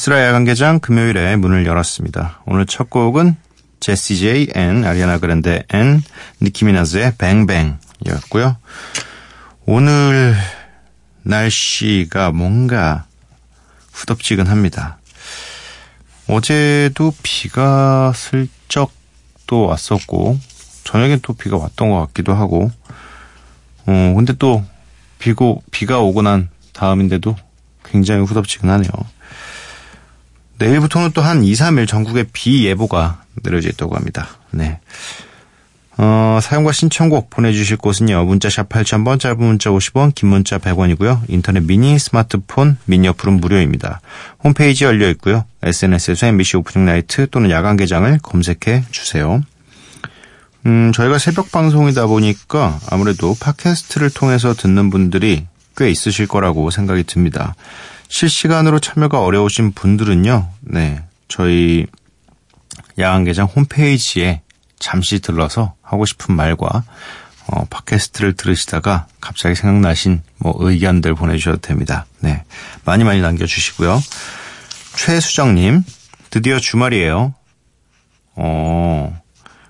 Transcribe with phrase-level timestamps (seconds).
[0.00, 2.40] 미쓰라 야간개장 금요일에 문을 열었습니다.
[2.46, 3.36] 오늘 첫 곡은
[3.80, 6.02] 제시 제이 and 아리아나 그란데 and
[6.40, 8.56] 니키 미나즈의 Bang Bang이었고요.
[9.66, 10.34] 오늘
[11.22, 13.04] 날씨가 뭔가
[13.92, 14.96] 후덥지근합니다.
[16.28, 18.92] 어제도 비가 슬쩍
[19.46, 20.40] 또 왔었고
[20.84, 22.70] 저녁엔 또 비가 왔던 것 같기도 하고
[23.84, 24.64] 어 근데 또
[25.18, 27.36] 비고 비가 오고 난 다음인데도
[27.84, 28.90] 굉장히 후덥지근하네요.
[30.60, 34.28] 내일부터는 또 한 2, 3일 전국에 비 예보가 내려져 있다고 합니다.
[34.50, 34.78] 네.
[35.96, 38.24] 어, 사용과 신청곡 보내주실 곳은요.
[38.24, 41.22] 문자샵 8000번, 짧은 문자 50원, 긴 문자 100원이고요.
[41.28, 44.00] 인터넷 미니, 스마트폰, 미니 어플은 무료입니다.
[44.42, 45.44] 홈페이지 열려 있고요.
[45.62, 49.42] SNS에서 MBC 오프닝 나이트 또는 야간 개장을 검색해 주세요.
[50.66, 57.54] 음, 저희가 새벽 방송이다 보니까 아무래도 팟캐스트를 통해서 듣는 분들이 꽤 있으실 거라고 생각이 듭니다.
[58.10, 61.86] 실시간으로 참여가 어려우신 분들은요, 네, 저희
[62.98, 64.42] 야간개장 홈페이지에
[64.78, 66.82] 잠시 들러서 하고 싶은 말과
[67.46, 72.04] 어, 팟캐스트를 들으시다가 갑자기 생각나신 뭐 의견들 보내주셔도 됩니다.
[72.18, 72.44] 네,
[72.84, 74.02] 많이 많이 남겨주시고요.
[74.96, 75.84] 최수정님,
[76.30, 77.34] 드디어 주말이에요.
[78.34, 79.22] 어,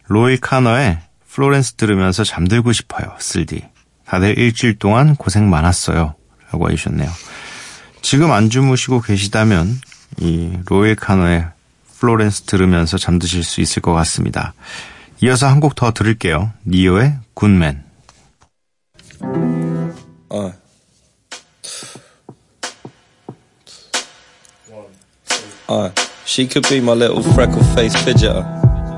[0.06, 3.14] 로일 카너의 Florence 들으면서 잠들고 싶어요.
[3.18, 3.62] 쓸디.
[4.06, 6.14] 다들 일주일 동안 고생 많았어요.
[6.50, 7.08] 라고 해주셨네요.
[8.02, 9.80] 지금 안 주무시고 계시다면
[10.18, 11.46] 이 로일 카너의
[11.98, 14.54] Florence 들으면서 잠드실 수 있을 것 같습니다.
[15.22, 16.52] 이어서 한 곡 더 들을게요.
[16.66, 17.84] 니요의 Good Man.
[20.30, 20.52] 어.
[25.68, 25.88] Uh,
[26.24, 28.42] she could be my little freckle face fidgeter.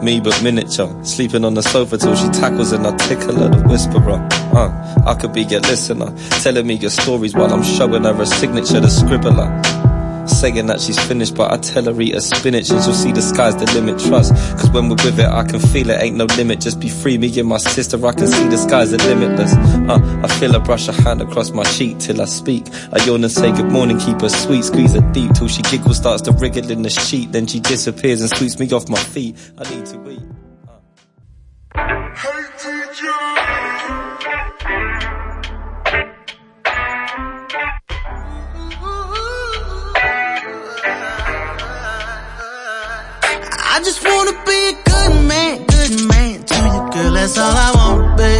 [0.03, 0.93] Me but miniature.
[1.05, 4.27] Sleeping on the sofa till she tackles her the whisperer.
[4.53, 8.27] Uh, I could be your listener, telling me your stories while I'm showing her a
[8.27, 9.82] signature, the scribbler.
[10.27, 13.23] Saying that she's finished, but I tell her eat her spinach and she'll see the
[13.23, 13.99] sky's the limit.
[13.99, 16.61] Trust, cause when we're with it, I can feel it, ain't no limit.
[16.61, 19.55] Just be free, me and my sister, I can see the skies are limitless.
[19.55, 22.65] Uh, I feel her brush her hand across my cheek till I speak.
[22.93, 25.97] I yawn and say good morning, keep her sweet, squeeze her deep till she giggles,
[25.97, 27.33] starts to wriggle in the sheet.
[27.33, 29.37] Then she disappears and sweeps me off my feet.
[29.59, 30.23] I need to eat.
[43.75, 47.13] I just wanna be a good man, good man to you, girl.
[47.15, 48.35] That's all I wanna be.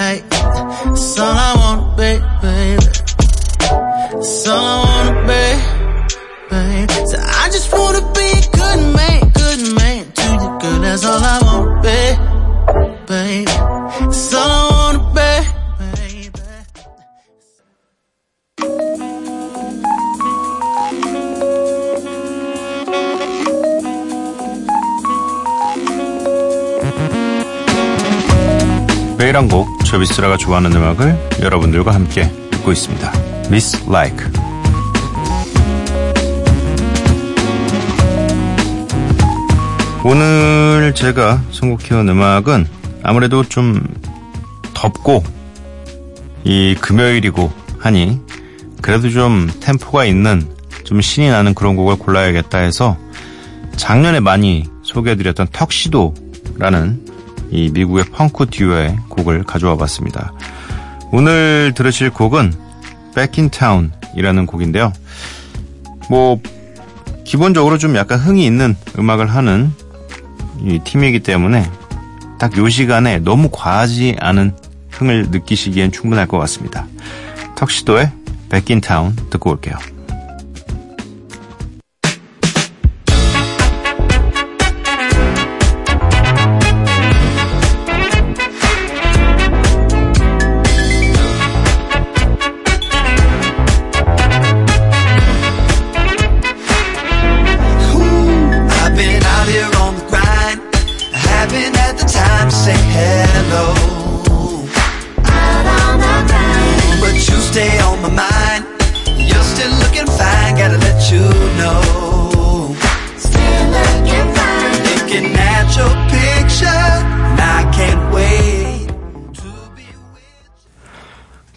[0.00, 2.86] Hey, that's all I wanna be, baby.
[4.12, 5.44] That's all I wanna be,
[6.50, 6.94] baby.
[7.10, 10.78] So I just wanna be a good man, good man to you, girl.
[10.80, 12.00] That's all I wanna be,
[13.06, 13.44] baby.
[13.44, 14.53] That's all
[29.34, 33.12] 1한 곡, 저비스라가 좋아하는 음악을 여러분들과 함께 듣고 있습니다.
[33.46, 34.26] Miss Like.
[40.04, 42.68] 오늘 제가 선곡해온 음악은
[43.02, 43.84] 아무래도 좀
[44.72, 45.24] 덥고
[46.44, 48.20] 이 금요일이고 하니
[48.82, 50.48] 그래도 좀 템포가 있는
[50.84, 52.96] 좀 신이 나는 그런 곡을 골라야겠다 해서
[53.74, 57.03] 작년에 많이 소개해드렸던 턱시도라는
[57.54, 60.32] 이 미국의 펑크 듀오의 곡을 가져와 봤습니다.
[61.12, 62.52] 오늘 들으실 곡은
[63.14, 64.92] Back in Town이라는 곡인데요.
[66.10, 66.40] 뭐
[67.22, 69.72] 기본적으로 좀 약간 흥이 있는 음악을 하는
[70.62, 71.70] 이 팀이기 때문에
[72.40, 74.56] 딱 요 시간에 너무 과하지 않은
[74.90, 76.88] 흥을 느끼시기엔 충분할 것 같습니다.
[77.54, 78.10] 턱시도의
[78.50, 79.76] Back in Town 듣고 올게요.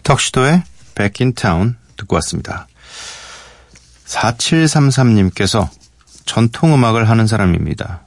[0.08, 0.62] 턱시도의
[1.36, 2.66] Town 듣고 왔습니다.
[4.06, 5.68] 4733님께서
[6.24, 8.06] 전통음악을 하는 사람입니다.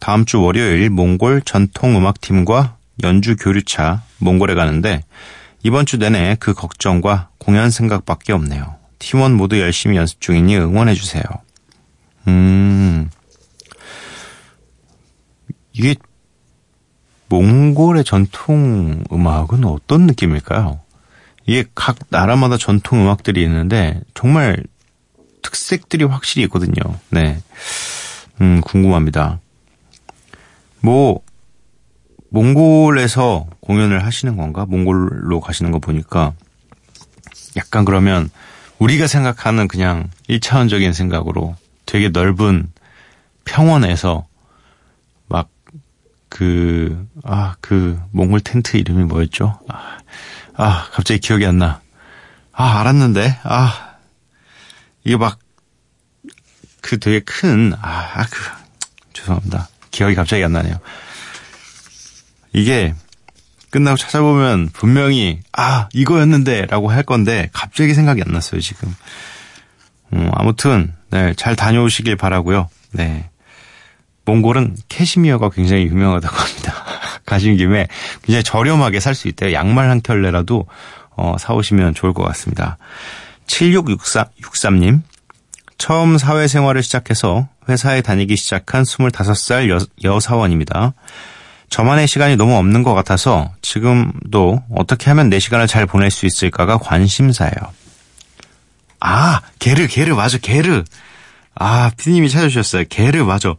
[0.00, 5.04] 다음 주 월요일 몽골 전통음악팀과 연주 교류차 몽골에 가는데
[5.62, 8.76] 이번 주 내내 그 걱정과 공연 생각밖에 없네요.
[8.98, 11.22] 팀원 모두 열심히 연습 중이니 응원해주세요.
[12.28, 13.10] 음,
[15.72, 15.94] 이게
[17.28, 20.80] 몽골의 전통 음악은 어떤 느낌일까요?
[21.46, 24.64] 이게 각 나라마다 전통 음악들이 있는데 정말
[25.42, 26.74] 특색들이 확실히 있거든요.
[27.10, 27.40] 네.
[28.40, 29.40] 음, 궁금합니다.
[30.80, 31.20] 뭐,
[32.30, 34.66] 몽골에서 공연을 하시는 건가?
[34.66, 36.32] 몽골로 가시는 거 보니까
[37.56, 38.30] 약간 그러면
[38.78, 41.56] 우리가 생각하는 그냥 1차원적인 생각으로
[41.86, 42.70] 되게 넓은
[43.44, 44.26] 평원에서
[45.28, 45.48] 막
[46.28, 49.58] 그, 아, 그, 몽골 텐트 이름이 뭐였죠?
[49.68, 49.98] 아,
[50.54, 51.80] 아, 갑자기 기억이 안 나.
[52.52, 53.96] 아, 알았는데, 아,
[55.04, 55.38] 이게 막,
[56.82, 58.38] 그 되게 큰, 아, 아, 그,
[59.12, 59.68] 죄송합니다.
[59.90, 60.78] 기억이 갑자기 안 나네요.
[62.52, 62.94] 이게,
[63.76, 68.94] 끝나고 찾아보면 분명히, 아, 이거였는데, 라고 할 건데, 갑자기 생각이 안 났어요, 지금.
[70.14, 73.28] 음, 아무튼, 네, 잘 다녀오시길 바라고요 네.
[74.24, 76.72] 몽골은 캐시미어가 굉장히 유명하다고 합니다.
[77.26, 77.86] 가신 김에
[78.22, 79.52] 굉장히 저렴하게 살 수 있대요.
[79.52, 80.66] 양말 한 켤레라도
[81.10, 82.78] 어, 사오시면 좋을 것 같습니다.
[83.46, 85.02] 7663님,
[85.76, 90.94] 처음 사회생활을 시작해서 회사에 다니기 시작한 25살 여, 여사원입니다.
[91.70, 96.78] 저만의 시간이 너무 없는 것 같아서 지금도 어떻게 하면 내 시간을 잘 보낼 수 있을까가
[96.78, 97.54] 관심사예요.
[99.00, 100.84] 아, 게르, 게르, 맞아, 게르.
[101.54, 102.84] 아, 피디님이 찾아주셨어요.
[102.88, 103.54] 게르, 맞아.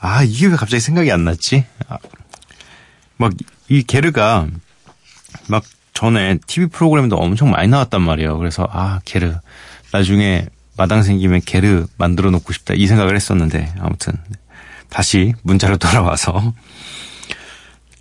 [0.00, 1.64] 아, 이게 왜 갑자기 생각이 안 났지?
[1.88, 1.98] 아,
[3.16, 3.32] 막,
[3.68, 4.46] 이 게르가,
[5.48, 8.38] 막, 전에 TV 프로그램도 엄청 많이 나왔단 말이에요.
[8.38, 9.34] 그래서, 아, 게르.
[9.92, 10.46] 나중에
[10.76, 12.74] 마당 생기면 게르 만들어 놓고 싶다.
[12.74, 14.14] 이 생각을 했었는데, 아무튼.
[14.88, 16.52] 다시 문자로 돌아와서.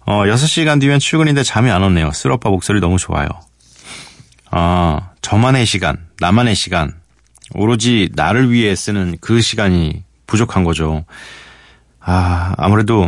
[0.10, 2.12] 어, 6시간 뒤면 출근인데 잠이 안 오네요.
[2.12, 3.28] 쓸오빠 목소리 너무 좋아요.
[4.50, 7.00] 아, 저만의 시간, 나만의 시간.
[7.54, 11.06] 오로지 나를 위해 쓰는 그 시간이 부족한 거죠.
[12.00, 13.08] 아, 아무래도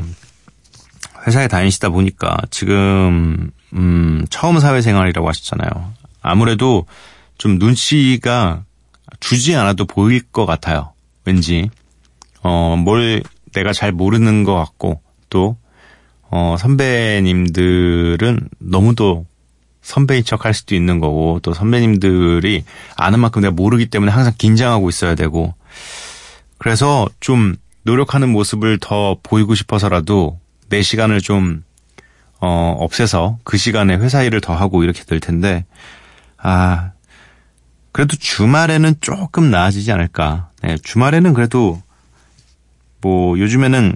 [1.25, 5.93] 회사에 다니시다 보니까 지금, 음, 처음 사회생활이라고 하셨잖아요.
[6.21, 6.85] 아무래도
[7.39, 8.63] 좀 눈치가
[9.19, 10.93] 주지 않아도 보일 것 같아요.
[11.25, 11.67] 왠지.
[12.43, 15.01] 어, 뭘 내가 잘 모르는 것 같고,
[15.31, 15.57] 또,
[16.31, 19.25] 어, 선배님들은 너무도
[19.81, 22.63] 선배인 척 할 수도 있는 거고, 또 선배님들이
[22.95, 25.53] 아는 만큼 내가 모르기 때문에 항상 긴장하고 있어야 되고,
[26.57, 31.63] 그래서 좀 노력하는 모습을 더 보이고 싶어서라도 내 시간을 좀,
[32.39, 35.65] 어, 없애서 그 시간에 회사 일을 더 하고 이렇게 될 텐데,
[36.37, 36.91] 아,
[37.91, 40.49] 그래도 주말에는 조금 나아지지 않을까.
[40.61, 41.81] 네, 주말에는 그래도,
[43.01, 43.95] 뭐, 요즘에는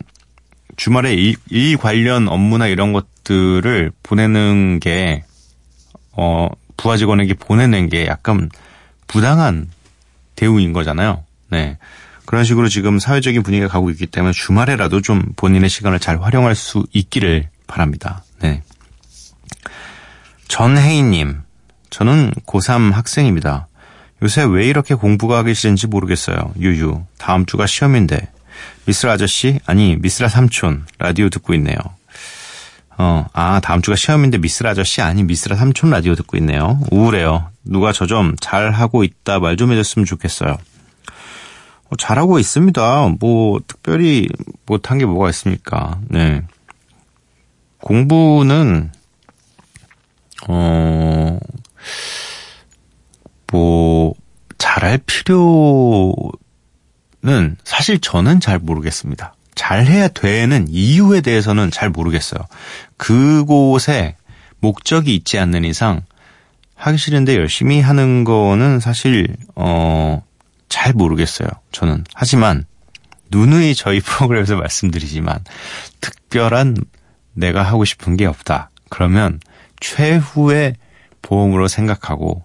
[0.76, 5.24] 주말에 일, 일 관련 업무나 이런 것들을 보내는 게,
[6.12, 8.50] 어, 부하 직원에게 보내는 게 약간
[9.08, 9.70] 부당한
[10.36, 11.24] 대우인 거잖아요.
[11.50, 11.78] 네.
[12.26, 16.86] 그런 식으로 지금 사회적인 분위기가 가고 있기 때문에 주말에라도 좀 본인의 시간을 잘 활용할 수
[16.92, 18.24] 있기를 바랍니다.
[18.42, 18.64] 네.
[20.48, 21.42] 전혜인님,
[21.90, 23.68] 저는 고3 학생입니다.
[24.22, 26.54] 요새 왜 이렇게 공부가 하기 싫은지 모르겠어요.
[26.60, 27.04] 유유.
[27.18, 28.30] 다음 주가 시험인데.
[28.86, 29.60] 미스라 아저씨?
[29.66, 30.86] 아니, 미스라 삼촌.
[31.00, 31.78] 라디오 듣고 있네요.
[32.98, 35.02] 어, 아, 다음 주가 시험인데 미스라 아저씨?
[35.02, 36.80] 아니, 미스라 삼촌 라디오 듣고 있네요.
[36.92, 37.50] 우울해요.
[37.66, 40.52] 누가 저 좀 잘하고 있다 말 좀 해줬으면 좋겠어요.
[41.90, 43.10] 어, 잘하고 있습니다.
[43.20, 44.30] 뭐, 특별히
[44.66, 46.00] 못한 게 뭐가 있습니까?
[46.08, 46.42] 네.
[47.80, 48.92] 공부는,
[50.48, 51.38] 어,
[53.52, 54.14] 뭐,
[54.58, 56.14] 잘할 필요
[57.26, 59.34] 는 사실 저는 잘 모르겠습니다.
[59.56, 62.40] 잘해야 되는 이유에 대해서는 잘 모르겠어요.
[62.98, 64.16] 그곳에
[64.60, 66.04] 목적이 있지 않는 이상
[66.76, 70.22] 하기 싫은데 열심히 하는 거는 사실, 어,
[70.70, 71.48] 잘 모르겠어요.
[71.72, 72.04] 저는.
[72.14, 72.66] 하지만,
[73.32, 75.40] 누누이 저희 프로그램에서 말씀드리지만,
[76.02, 76.78] 특별한
[77.34, 78.70] 내가 하고 싶은 게 없다.
[78.90, 79.40] 그러면
[79.80, 80.76] 최후의
[81.22, 82.45] 보험으로 생각하고,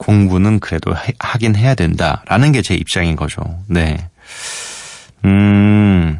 [0.00, 3.42] 공부는 그래도 하긴 해야 된다라는 게 제 입장인 거죠.
[3.66, 4.08] 네.
[5.26, 6.18] 음,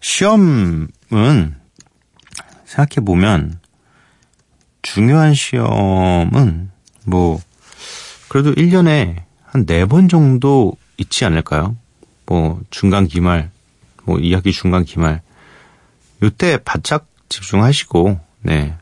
[0.00, 0.88] 시험은
[2.64, 3.58] 생각해 보면
[4.82, 6.70] 중요한 시험은
[7.04, 7.40] 뭐
[8.28, 11.76] 그래도 1년에 한네번 정도 있지 않을까요?
[12.26, 13.50] 뭐 중간 기말,
[14.04, 15.20] 뭐 2학기 중간 기말.
[16.22, 18.74] 요때 바짝 집중하시고 네.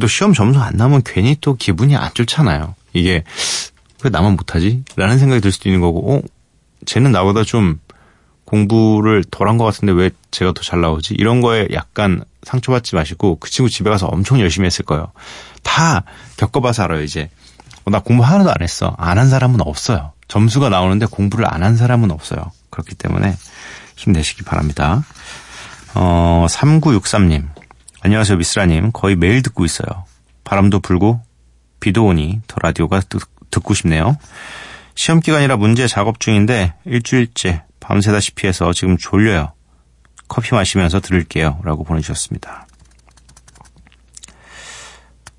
[0.00, 2.76] 또 시험 점수 안 나면 괜히 또 기분이 안 좋잖아요.
[2.92, 3.24] 이게
[4.04, 4.84] 왜 나만 못하지?
[4.96, 6.22] 라는 생각이 들 수도 있는 거고, 어?
[6.86, 7.80] 쟤는 나보다 좀
[8.44, 11.14] 공부를 덜 한 것 같은데 왜 제가 더 잘 나오지?
[11.14, 15.12] 이런 거에 약간 상처받지 마시고 그 친구 집에 가서 엄청 열심히 했을 거예요.
[15.62, 16.04] 다
[16.38, 17.28] 겪어봐서 알아요, 이제.
[17.84, 18.94] 어, 나 공부 하나도 안 했어.
[18.98, 20.12] 안 한 사람은 없어요.
[20.28, 22.40] 점수가 나오는데 공부를 안 한 사람은 없어요.
[22.70, 23.34] 그렇기 때문에
[23.96, 25.04] 힘내시기 바랍니다.
[25.94, 27.48] 어, 3963님.
[28.00, 28.92] 안녕하세요, 미스라님.
[28.92, 30.04] 거의 매일 듣고 있어요.
[30.44, 31.20] 바람도 불고
[31.80, 34.16] 비도 오니 더 라디오가 듣, 듣고 싶네요.
[34.94, 39.52] 시험 기간이라 문제 작업 중인데 일주일째 밤새다시피 해서 지금 졸려요.
[40.26, 41.60] 커피 마시면서 들을게요.
[41.64, 42.66] 라고 보내주셨습니다.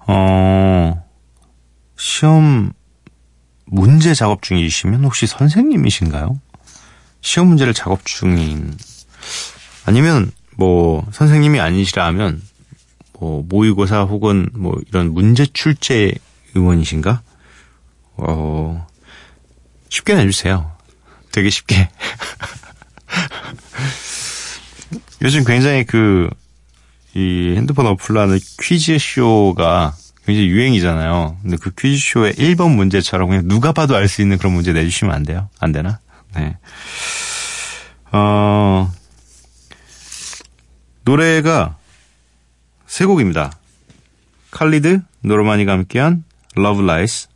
[0.08, 1.04] 어,
[1.98, 2.72] 시험
[3.66, 6.40] 문제 작업 중이시면 혹시 선생님이신가요?
[7.22, 8.76] 시험 문제를 작업 중인,
[9.86, 12.42] 아니면 뭐 선생님이 아니시라면
[13.20, 16.14] 뭐 모의고사 혹은 뭐 이런 문제 출제
[16.56, 17.22] 의원이신가?
[18.18, 18.88] 어,
[19.90, 20.72] 쉽게 내주세요.
[21.32, 21.90] 되게 쉽게.
[25.22, 26.30] 요즘 굉장히 그,
[27.14, 29.94] 이 핸드폰 어플라는 퀴즈쇼가
[30.26, 31.38] 굉장히 유행이잖아요.
[31.42, 35.24] 근데 그 퀴즈쇼의 1번 문제처럼 그냥 누가 봐도 알 수 있는 그런 문제 내주시면 안
[35.24, 35.50] 돼요?
[35.60, 36.00] 안 되나?
[36.36, 36.56] 네.
[38.12, 38.92] 어,
[41.04, 41.78] 노래가
[42.90, 43.52] 세 곡입니다.
[44.50, 46.24] 칼리드, 노르마니가 함께한
[46.58, 47.30] Love Lies,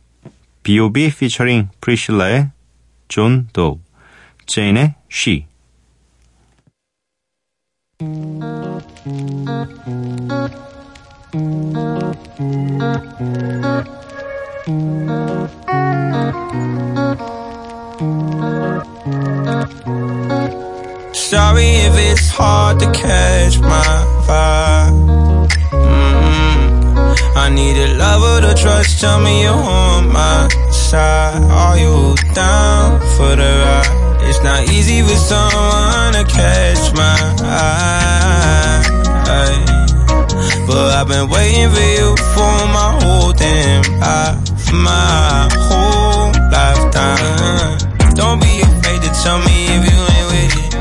[0.64, 1.06] B.O.B.
[1.06, 2.50] featuring 프리실라의
[3.06, 3.80] 존 도,
[4.46, 5.46] 제인의 She.
[21.12, 25.13] Sorry if it's hard to catch my vibe.
[25.72, 29.00] Mm, I need a lover to trust.
[29.00, 31.42] Tell me you're on my side.
[31.50, 34.04] Are you down for the ride?
[34.28, 38.54] It's not easy with someone to catch my eye.
[40.66, 47.78] But I've been waiting for you for my whole damn life, my whole lifetime.
[48.14, 50.74] Don't be afraid to tell me if you ain't with it.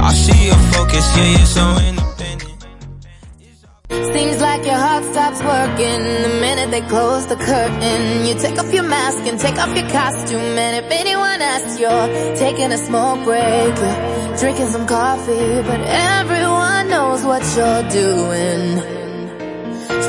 [0.00, 1.99] I see your focus, yeah, you're so in.
[5.42, 8.26] Working the minute they close the curtain.
[8.26, 12.08] You take off your mask and take off your costume, and if anyone asks, you're
[12.36, 13.76] taking a smoke break.
[13.76, 19.00] You're drinking some coffee, but everyone knows what you're doing.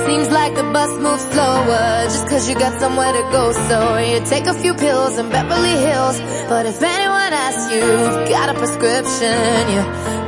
[0.06, 3.52] Seems like the bus moves slower just cause you got somewhere to go.
[3.54, 6.20] So you take a few pills in Beverly Hills.
[6.50, 9.82] But if anyone asks you, you've got a prescription, you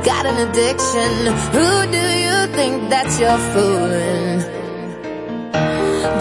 [0.04, 1.10] got an addiction.
[1.56, 4.53] Who do you think that you're fooling?
[6.14, 6.20] She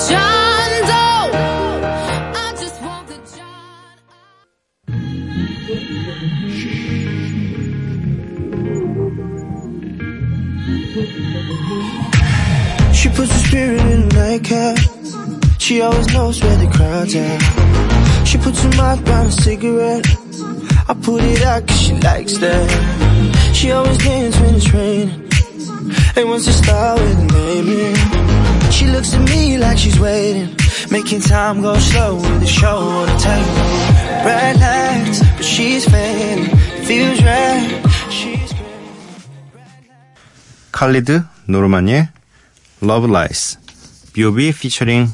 [13.09, 14.77] puts her spirit in a nightcap.
[15.59, 18.25] She always knows where the crowd's at.
[18.25, 20.07] She puts her mouth on a cigarette.
[20.89, 23.53] I put it out cause she likes that.
[23.53, 25.29] She always dances when it's raining.
[26.15, 28.23] And wants to start with a baby.
[28.84, 30.58] She looks at me like she's waiting.
[30.92, 34.24] Making time go slow with the show on the table.
[34.24, 36.52] Bright lights, but she's fading.
[36.84, 37.82] Feels right.
[38.12, 38.54] She's.
[40.74, 42.10] 칼리드, 노르마니의
[42.82, 43.58] Love Lies,
[44.12, 44.50] B.O.B.
[44.50, 45.10] featuring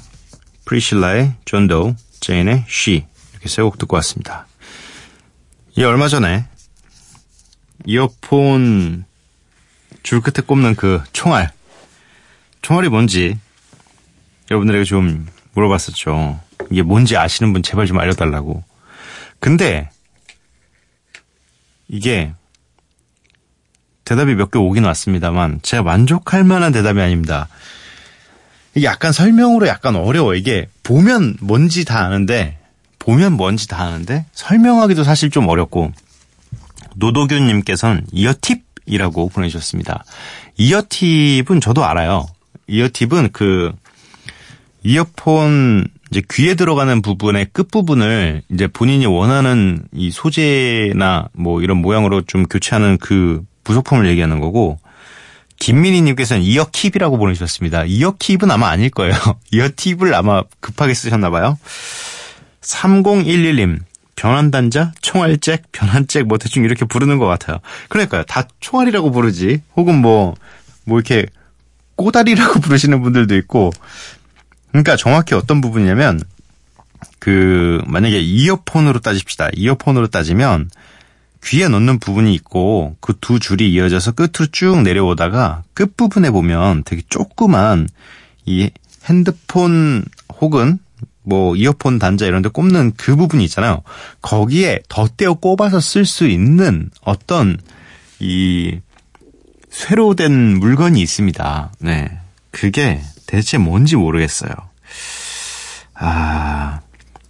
[0.66, 4.48] 프리실라의 John Doe, 제인의 She 이렇게 세 곡 듣고 왔습니다.
[5.78, 6.46] 이 얼마 전에
[7.86, 9.06] 이어폰
[10.02, 11.52] 줄 끝에 꼽는 그 총알
[12.64, 13.38] 총알이 뭔지
[14.50, 16.39] 여러분들에게 좀 물어봤었죠.
[16.72, 18.63] 이게 뭔지 아시는 분 제발 좀 알려달라고.
[19.39, 19.89] 근데
[21.88, 22.34] 이게
[24.06, 27.48] 대답이 몇 개 오긴 왔습니다만 제가 만족할 만한 대답이 아닙니다.
[28.75, 30.36] 이게 약간 설명으로 약간 어려워.
[30.36, 32.58] 이게 보면 뭔지 다 아는데
[32.98, 35.91] 보면 뭔지 다 아는데 설명하기도 사실 좀 어렵고
[36.96, 40.03] 노도균님께서는 이어팁이라고 보내주셨습니다.
[40.58, 42.27] 이어팁은 저도 알아요.
[42.68, 43.72] 이어팁은 그
[44.89, 52.24] 이어폰 이제 귀에 들어가는 부분의 끝 부분을 이제 본인이 원하는 이 소재나 뭐 이런 모양으로
[52.24, 54.79] 좀 교체하는 그 부속품을 얘기하는 거고
[55.60, 57.84] 김민희님께서는 이어킵이라고 보내주셨습니다.
[57.84, 59.13] 이어킵은 아마 아닐 거예요.
[59.51, 61.60] 이어팁을 아마 급하게 쓰셨나 봐요.
[62.62, 63.77] 3011님,
[64.15, 67.60] 변환단자, 총알잭, 변환잭, 뭐 대충 이렇게 부르는 것 같아요.
[67.89, 68.24] 그러니까요.
[68.24, 69.62] 다 총알이라고 부르지.
[69.75, 70.34] 혹은 뭐,
[70.86, 71.27] 뭐 이렇게
[71.96, 73.72] 꼬다리라고 부르시는 분들도 있고.
[74.72, 76.22] 그러니까 정확히 어떤 부분이냐면,
[77.20, 79.50] 그, 만약에 이어폰으로 따집시다.
[79.54, 80.70] 이어폰으로 따지면,
[81.44, 87.02] 귀에 넣는 부분이 있고, 그 두 줄이 이어져서 끝으로 쭉 내려오다가, 끝 부분에 보면 되게
[87.10, 87.88] 조그만,
[88.46, 88.70] 이
[89.06, 90.04] 핸드폰
[90.42, 90.80] 혹은
[91.24, 93.84] 뭐 이어폰 단자 이런 데 꼽는 그 부분이 있잖아요.
[94.22, 97.58] 거기에 덧대어 꼽아서 쓸 수 있는 어떤
[98.20, 98.80] 이
[99.70, 101.72] 쇠로 된 물건이 있습니다.
[101.80, 102.10] 네.
[102.52, 104.51] 그게 대체 뭔지 모르겠어요.
[105.93, 106.79] 아,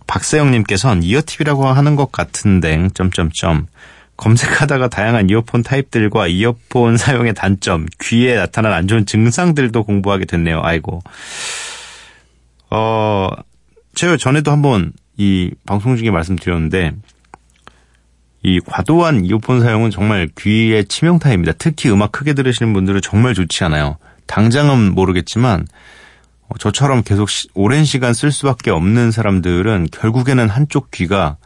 [0.08, 3.68] 박세영님께서는 이어팁이라고 하는 것 같은데, 점점점.
[4.16, 10.62] 검색하다가 다양한 이어폰 타입들과 이어폰 사용의 단점, 귀에 나타난 안 좋은 증상들도 공부하게 됐네요.
[10.64, 11.02] 아이고.
[12.70, 13.30] 어,
[13.96, 16.94] 제가 전에도 한번 이 방송 중에 말씀드렸는데,
[18.44, 21.54] 이 과도한 이어폰 사용은 정말 귀에 치명타입니다.
[21.58, 23.98] 특히 음악 크게 들으시는 분들은 정말 좋지 않아요.
[24.30, 25.66] 당장은 모르겠지만,
[26.48, 31.38] 어, 저처럼 계속 시, 오랜 시간 쓸 수밖에 없는 사람들은 결국에는 한쪽 귀가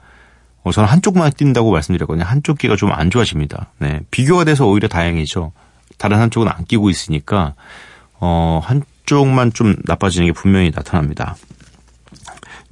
[0.63, 2.25] 어, 저는 한쪽만 뛴다고 말씀드렸거든요.
[2.25, 3.71] 한쪽 귀가 좀 안 좋아집니다.
[3.79, 3.99] 네.
[4.11, 5.51] 비교가 돼서 오히려 다행이죠.
[5.97, 7.53] 다른 한쪽은 안 끼고 있으니까,
[8.19, 11.35] 어, 한쪽만 좀 나빠지는 게 분명히 나타납니다.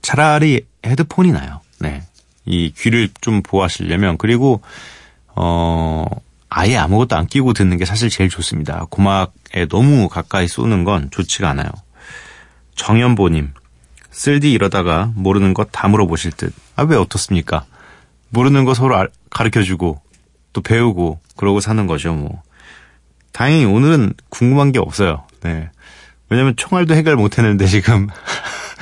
[0.01, 1.61] 차라리 헤드폰이 나요.
[1.79, 2.03] 네.
[2.45, 4.61] 이 귀를 좀 보호하시려면, 그리고,
[5.35, 6.05] 어,
[6.53, 8.85] 아예 아무것도 안 끼고 듣는 게 사실 제일 좋습니다.
[8.89, 11.69] 고막에 너무 가까이 쏘는 건 좋지가 않아요.
[12.75, 13.53] 정연보님,
[14.11, 16.53] 쓸디 이러다가 모르는 것 다 물어보실 듯.
[16.75, 17.65] 아, 왜 어떻습니까?
[18.29, 20.01] 모르는 거 서로 가르쳐 주고
[20.51, 22.43] 또 배우고 그러고 사는 거죠, 뭐.
[23.31, 25.25] 다행히 오늘은 궁금한 게 없어요.
[25.43, 25.69] 네.
[26.29, 28.07] 왜냐면 총알도 해결 못 했는데 지금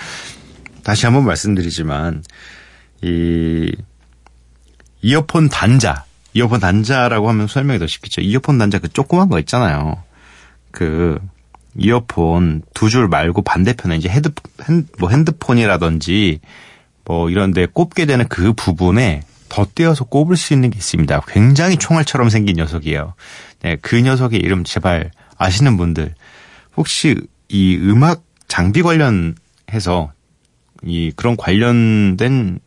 [0.83, 2.23] 다시 한번 말씀드리지만
[3.03, 3.71] 이
[5.03, 8.21] 이어폰 단자, 이어폰 단자라고 하면 설명이 더 쉽겠죠.
[8.21, 10.03] 이어폰 단자 그 조그만 거 있잖아요.
[10.71, 11.19] 그
[11.75, 14.31] 이어폰 두 줄 말고 반대편에 이제 헤드
[14.99, 16.39] 뭐 핸드폰이라든지
[17.05, 21.21] 뭐 이런 데 꼽게 되는 그 부분에 덧대어서 꼽을 수 있는 게 있습니다.
[21.27, 23.13] 굉장히 총알처럼 생긴 녀석이에요.
[23.61, 26.13] 네, 그 녀석의 이름 제발 아시는 분들
[26.77, 27.15] 혹시
[27.47, 30.11] 이 음악 장비 관련해서
[30.83, 32.59] 이 그런 관련된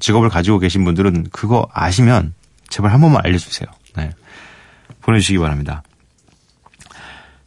[0.00, 2.34] 직업을 가지고 계신 분들은 그거 아시면
[2.72, 3.68] 제발 한 번만 알려주세요.
[3.96, 4.10] 네.
[5.02, 5.82] 보내주시기 바랍니다.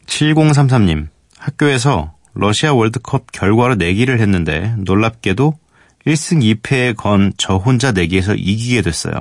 [0.06, 1.08] 7033님,
[1.38, 5.58] 학교에서 러시아 월드컵 결과로 내기를 했는데 놀랍게도
[6.06, 9.16] 1승 2패에 건 저 혼자 내기에서 이기게 됐어요.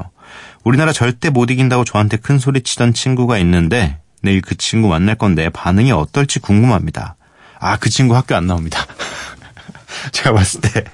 [0.62, 5.48] 우리나라 절대 못 이긴다고 저한테 큰 소리 치던 친구가 있는데 내일 그 친구 만날 건데
[5.48, 7.16] 반응이 어떨지 궁금합니다.
[7.60, 8.84] 아, 그 친구 학교 안 나옵니다.
[10.12, 10.84] 제가 봤을 때.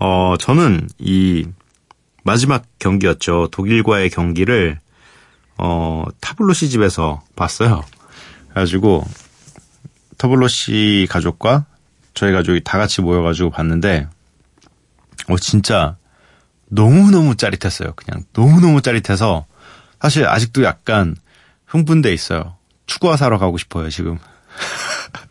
[0.00, 1.46] 어, 저는 이
[2.24, 3.48] 마지막 경기였죠.
[3.52, 4.80] 독일과의 경기를
[5.56, 7.84] 어, 타블로시 집에서 봤어요.
[8.48, 9.06] 그래가지고
[10.18, 11.66] 타블로시 가족과
[12.14, 14.08] 저희 가족이 다 같이 모여가지고 봤는데,
[15.28, 15.96] 어, 진짜
[16.68, 17.92] 너무 너무 짜릿했어요.
[17.94, 19.46] 그냥 너무 너무 짜릿해서
[20.00, 21.16] 사실 아직도 약간
[21.66, 22.56] 흥분돼 있어요.
[22.86, 24.18] 축구화 사러 가고 싶어요, 지금.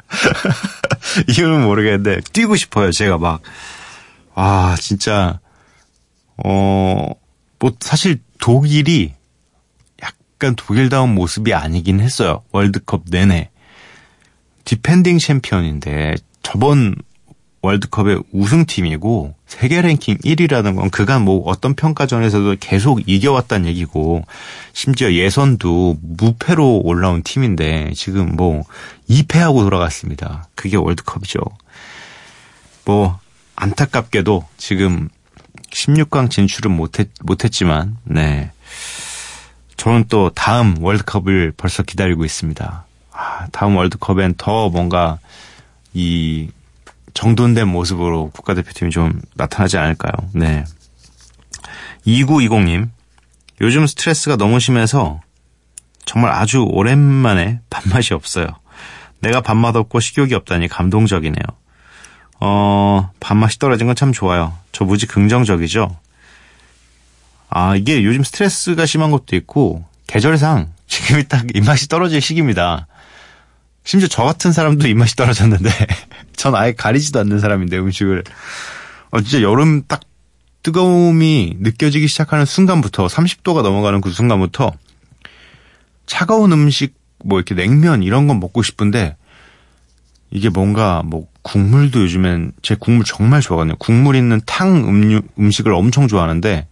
[1.30, 3.42] 이유는 모르겠는데, 뛰고 싶어요, 제가 막.
[4.36, 5.40] 와, 진짜,
[6.44, 7.10] 어,
[7.60, 9.14] 뭐, 사실 독일이
[10.02, 12.44] 약간 독일다운 모습이 아니긴 했어요.
[12.52, 13.50] 월드컵 내내.
[14.66, 16.96] defending 챔피언인데, 저번
[17.64, 24.26] 월드컵의 우승팀이고 세계 랭킹 1위라는 건 그간 뭐 어떤 평가전에서도 계속 이겨왔다는 얘기고
[24.74, 28.64] 심지어 예선도 무패로 올라온 팀인데 지금 뭐
[29.10, 30.50] 2패하고 돌아갔습니다.
[30.56, 31.40] 그게 월드컵이죠.
[32.84, 33.18] 뭐
[33.56, 35.08] 안타깝게도 지금
[35.74, 38.52] 16강 진출은 못했, 못했지만 네.
[39.76, 42.86] 저는 또 다음 월드컵을 벌써 기다리고 있습니다.
[43.12, 45.20] 아, 다음 월드컵엔 더 뭔가
[45.94, 46.50] 이
[47.14, 50.12] 정돈된 모습으로 국가대표팀이 좀 나타나지 않을까요?
[50.34, 50.64] 네.
[52.08, 52.90] 2920님,
[53.62, 55.22] 요즘 스트레스가 너무 심해서
[56.06, 58.48] 정말 아주 오랜만에 밥맛이 없어요.
[59.20, 61.44] 내가 밥맛 없고 식욕이 없다니 감동적이네요.
[62.46, 64.58] 어, 밥맛이 떨어진 건 참 좋아요.
[64.74, 65.96] 저 무지 긍정적이죠?
[67.50, 72.88] 아, 이게 요즘 스트레스가 심한 것도 있고, 계절상 지금이 딱 입맛이 떨어질 시기입니다.
[73.86, 75.70] 심지어 저 같은 사람도 입맛이 떨어졌는데
[76.36, 78.24] 전 아예 가리지도 않는 사람인데 음식을
[79.12, 80.02] 어 진짜 여름 딱
[80.64, 84.72] 뜨거움이 느껴지기 시작하는 순간부터 30도가 넘어가는 그 순간부터
[86.06, 89.18] 차가운 음식 뭐 이렇게 냉면 이런 건 먹고 싶은데
[90.32, 93.76] 이게 뭔가 뭐 국물도 요즘엔 제 국물 정말 좋아하거든요.
[93.78, 96.68] 국물 있는 탕 음료, 음식을 엄청 좋아하는데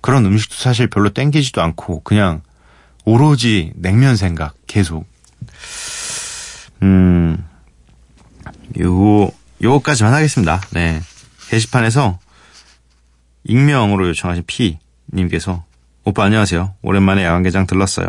[0.00, 2.42] 그런 음식도 사실 별로 땡기지도 않고 그냥
[3.04, 5.06] 오로지 냉면 생각 계속.
[6.82, 7.44] 음,
[8.80, 9.30] 요,
[9.62, 10.60] 요거까지만 하겠습니다.
[10.72, 11.00] 네.
[11.48, 12.18] 게시판에서
[13.44, 15.64] 익명으로 요청하신 P님께서
[16.04, 16.74] 오빠 안녕하세요.
[16.82, 18.06] 오랜만에 야간개장 들렀어요.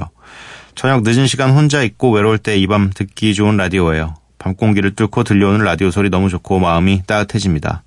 [0.76, 4.16] 저녁 늦은 시간 혼자 있고 외로울 때 이 밤 듣기 좋은 라디오예요.
[4.42, 7.84] 밤 공기를 뚫고 들려오는 라디오 소리 너무 좋고 마음이 따뜻해집니다.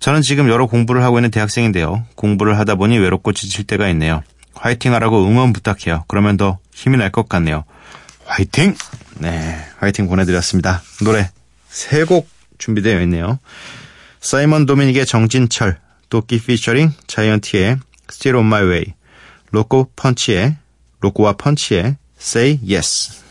[0.00, 2.04] 저는 지금 여러 공부를 하고 있는 대학생인데요.
[2.14, 4.22] 공부를 하다 보니 외롭고 지칠 때가 있네요.
[4.54, 6.04] 화이팅 하라고 응원 부탁해요.
[6.08, 7.64] 그러면 더 힘이 날 것 같네요.
[8.26, 8.74] 화이팅!
[9.18, 10.82] 네, 화이팅 보내드렸습니다.
[11.02, 11.30] 노래
[11.70, 13.38] 세 곡 준비되어 있네요.
[14.20, 15.78] 사이먼 도미닉의 정진철,
[16.10, 17.78] 도끼 피처링 자이언티의
[18.10, 18.84] Still on my way,
[19.52, 20.56] 로코 펀치의
[21.00, 23.24] 로코와 펀치의 Say Yes.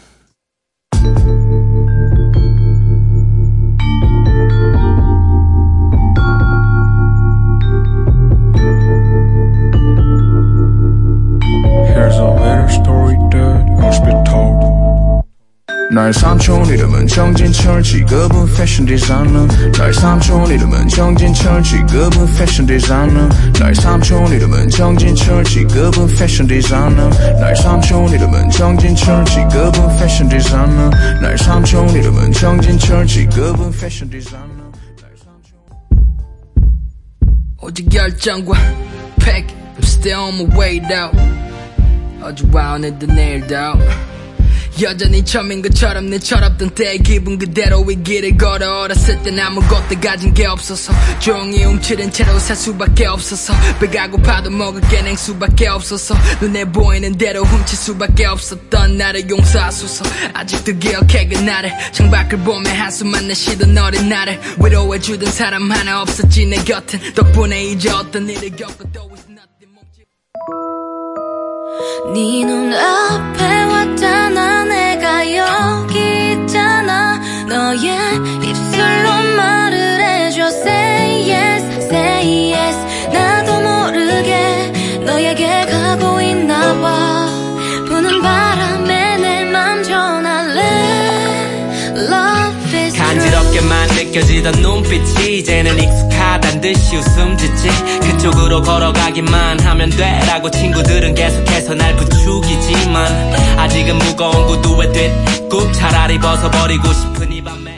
[15.95, 23.73] 나의 삼촌 이름은 정진철 직업은 패션 디자이너 나의 삼촌 이름은 정진철 직업은 패션 디자이너 나의
[23.75, 30.89] 삼촌 이름은 정진철 직업은 패션 디자이너 나의 삼촌 이름은 정진철 직업은 패션 디자이너
[31.21, 34.47] 나의 삼촌 이름은 정진철 직업은 패션 디자이너
[35.01, 35.57] 나의 삼촌
[37.61, 38.53] 오직 열정과
[39.21, 41.17] 팩 I'm still on my way out
[42.21, 43.55] 어제와 오늘도 내일도
[44.81, 50.33] 여전히 처음인 것처럼 내 철없던 때의 기분 그대로 이 길을 걸어 어렸을 땐 아무것도 가진
[50.33, 56.65] 게 없어서 종이 움츠린 채로 살 수밖에 없어서 배가 고파도 먹을 게 냉수밖에 없어서 눈에
[56.65, 60.05] 보이는 대로 훔칠 수밖에 없었던 나를 용서하소서.
[60.33, 61.71] 아직도 기억해 그날을.
[61.91, 68.29] 창밖을 보며 한숨만 내쉬던 어린 나를 위로해주던 사람 하나 없었지 내 곁엔 덕분에 이제 어떤
[68.29, 70.03] 일을 겪어도 is nothing 멈지
[72.13, 74.54] 네 눈앞에 왔잖아
[75.33, 77.19] 여기 있잖아.
[77.47, 77.87] 너의
[78.43, 80.47] 입술로 말을 해줘.
[80.47, 82.84] Say yes, say yes
[94.15, 97.67] 느껴지던 눈빛이 이제는 익숙하단 듯이 웃음 짓지
[97.99, 107.31] 그쪽으로 걸어가기만 하면 돼라고 친구들은 계속해서 날 부추기지만 아직은 무거운 구두에 뒷굽 차라리 벗어버리고 싶은
[107.33, 107.75] 이 밤에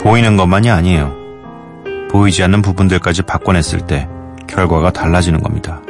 [0.00, 1.23] 보이는 것만이 아니에요.
[2.14, 4.08] 보이지 않는 부분들까지 바꿔냈을 때
[4.46, 5.80] 결과가 달라지는 겁니다.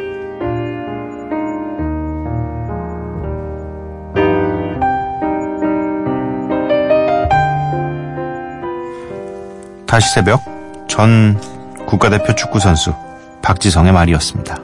[9.87, 10.41] 다시 새벽
[10.89, 11.39] 전
[11.85, 12.95] 국가대표 축구선수
[13.43, 14.64] 박지성의 말이었습니다.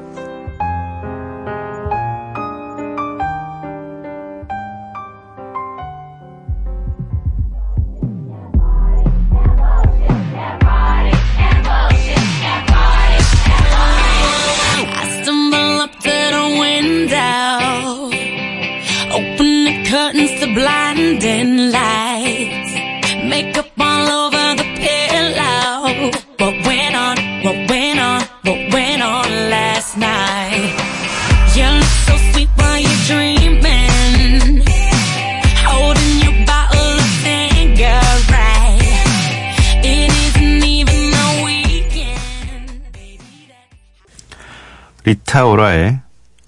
[45.41, 45.99] 타 오라의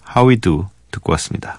[0.06, 1.58] How We Do 듣고 왔습니다.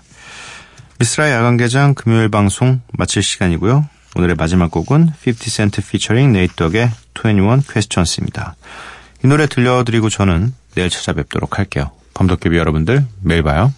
[0.99, 3.89] 미스라 야간개장 금요일 방송 마칠 시간이고요.
[4.15, 8.55] 오늘의 마지막 곡은 50센트 피처링 네이트덕의 21 Questions입니다.
[9.23, 11.89] 이 노래 들려드리고 저는 내일 찾아뵙도록 할게요.
[12.13, 13.73] 범덕개비 여러분들 매일 봐요.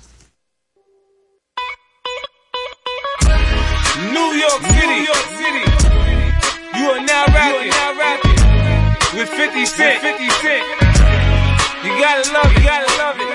[4.44, 5.06] York City.
[6.76, 7.72] You are now rapping,
[9.16, 10.02] with 50 Cent.
[10.04, 10.86] 50 Cent.
[11.86, 13.35] You gotta love it, gotta love it.